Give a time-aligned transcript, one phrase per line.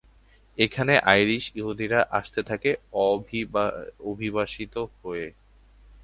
[0.57, 2.69] এখানে আইরিশ, ইহুদিরা আসতে থাকে
[4.09, 5.27] অভিবাসিত হয়ে।